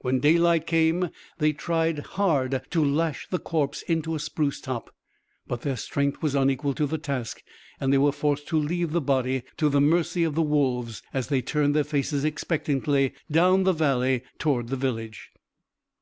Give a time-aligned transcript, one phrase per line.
[0.00, 4.94] When daylight came they tried hard to lash the corpse into a spruce top,
[5.46, 7.42] but their strength was unequal to the task,
[7.80, 11.28] and they were forced to leave the body to the mercy of the wolves as
[11.28, 15.30] they turned their faces expectantly down the valley toward the village.